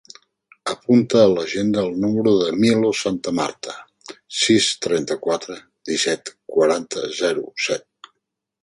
[0.73, 3.77] Apunta a l'agenda el número del Milos Santamarta:
[4.41, 7.89] sis, trenta-quatre, disset, quaranta, zero, set.